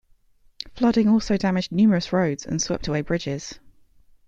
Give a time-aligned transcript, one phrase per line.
[0.73, 3.59] Flooding also damaged numerous roads and swept away bridges.